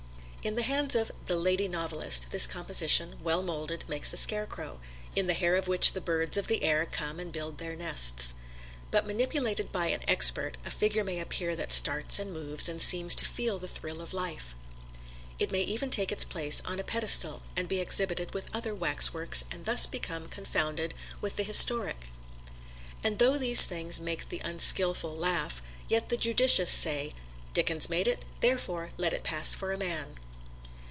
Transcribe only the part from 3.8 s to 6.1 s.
makes a scarecrow, in the hair of which the